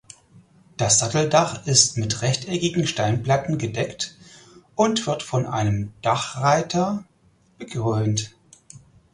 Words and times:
Das 0.77 0.97
Satteldach 0.97 1.67
ist 1.67 1.95
mit 1.95 2.23
rechteckigen 2.23 2.87
Steinplatten 2.87 3.59
gedeckt 3.59 4.15
und 4.73 5.05
wird 5.05 5.21
von 5.21 5.45
einem 5.45 5.91
Dachreiter 6.01 7.03
bekrönt. 7.59 8.31